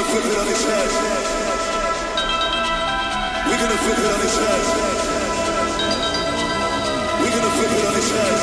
[0.00, 0.90] gonna flip it on his head.
[3.46, 4.64] We're gonna flip it on his head.
[7.20, 8.38] We're gonna flip it on his head.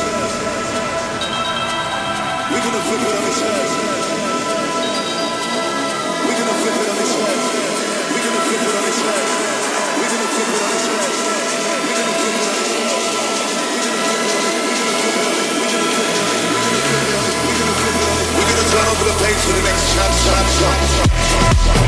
[2.51, 3.69] We're gonna flip it on his head.
[6.27, 7.41] We're gonna flip it on his head.
[8.13, 9.25] We're gonna flip it on his head.
[9.97, 11.46] We're gonna flip it on his head.
[18.77, 21.86] all over the place for the next shot, shot, shot.